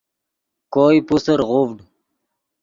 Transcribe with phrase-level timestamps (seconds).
[0.73, 1.77] کوئے پوسر غوڤڈ